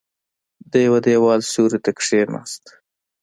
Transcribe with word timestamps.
د 0.71 0.73
يوه 0.85 0.99
دېوال 1.05 1.39
سيوري 1.51 1.79
ته 1.85 1.91
کېناست. 1.99 2.63